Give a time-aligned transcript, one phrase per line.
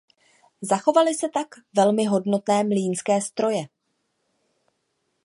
[0.61, 3.67] Zachovaly se tak velmi hodnotné mlýnské stroje.